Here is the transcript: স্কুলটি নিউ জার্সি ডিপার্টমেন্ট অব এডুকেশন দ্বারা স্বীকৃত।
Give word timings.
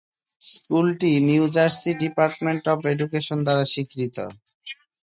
স্কুলটি 0.41 1.11
নিউ 1.27 1.43
জার্সি 1.55 1.91
ডিপার্টমেন্ট 2.01 2.63
অব 2.73 2.79
এডুকেশন 2.91 3.37
দ্বারা 3.45 3.65
স্বীকৃত। 3.71 4.17